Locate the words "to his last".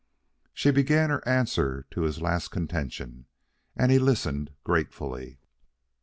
1.91-2.47